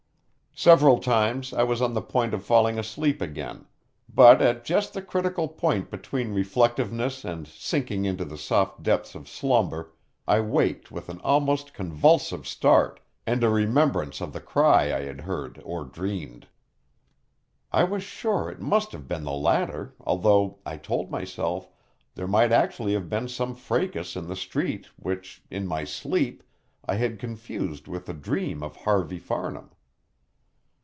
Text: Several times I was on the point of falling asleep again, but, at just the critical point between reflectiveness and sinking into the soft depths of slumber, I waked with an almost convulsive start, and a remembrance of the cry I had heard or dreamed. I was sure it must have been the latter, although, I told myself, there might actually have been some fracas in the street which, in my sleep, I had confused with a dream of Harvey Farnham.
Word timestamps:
Several 0.53 0.99
times 0.99 1.53
I 1.53 1.63
was 1.63 1.81
on 1.81 1.93
the 1.93 2.03
point 2.03 2.35
of 2.35 2.43
falling 2.45 2.77
asleep 2.77 3.21
again, 3.21 3.65
but, 4.13 4.41
at 4.43 4.63
just 4.65 4.93
the 4.93 5.01
critical 5.01 5.47
point 5.47 5.89
between 5.89 6.33
reflectiveness 6.33 7.23
and 7.25 7.47
sinking 7.47 8.03
into 8.05 8.25
the 8.25 8.37
soft 8.37 8.83
depths 8.83 9.15
of 9.15 9.29
slumber, 9.29 9.93
I 10.27 10.41
waked 10.41 10.91
with 10.91 11.07
an 11.09 11.19
almost 11.23 11.73
convulsive 11.73 12.45
start, 12.45 12.99
and 13.25 13.43
a 13.43 13.49
remembrance 13.49 14.19
of 14.21 14.33
the 14.33 14.41
cry 14.41 14.93
I 14.93 15.03
had 15.05 15.21
heard 15.21 15.59
or 15.63 15.83
dreamed. 15.85 16.47
I 17.71 17.83
was 17.85 18.03
sure 18.03 18.49
it 18.49 18.59
must 18.59 18.91
have 18.91 19.07
been 19.07 19.23
the 19.23 19.31
latter, 19.31 19.95
although, 20.01 20.59
I 20.65 20.75
told 20.77 21.09
myself, 21.09 21.69
there 22.13 22.27
might 22.27 22.51
actually 22.51 22.91
have 22.93 23.07
been 23.09 23.29
some 23.29 23.55
fracas 23.55 24.15
in 24.17 24.27
the 24.27 24.35
street 24.35 24.87
which, 24.97 25.41
in 25.49 25.65
my 25.65 25.85
sleep, 25.85 26.43
I 26.85 26.95
had 26.95 27.19
confused 27.19 27.87
with 27.87 28.07
a 28.09 28.13
dream 28.13 28.61
of 28.61 28.75
Harvey 28.75 29.17
Farnham. 29.17 29.71